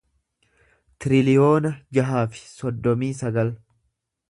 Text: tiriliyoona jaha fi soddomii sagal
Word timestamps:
tiriliyoona 1.05 1.73
jaha 1.99 2.25
fi 2.33 2.43
soddomii 2.55 3.13
sagal 3.23 3.55